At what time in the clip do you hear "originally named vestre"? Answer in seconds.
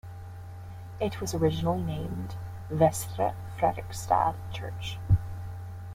1.35-3.35